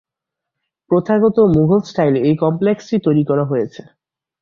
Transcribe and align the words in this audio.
প্রথাগত 0.91 1.37
মুঘল 1.55 1.81
স্টাইলে 1.81 2.19
এই 2.21 2.35
কমপ্লেক্সটি 2.35 2.95
তৈরি 2.99 3.23
করা 3.25 3.43
হয়েছে। 3.45 3.81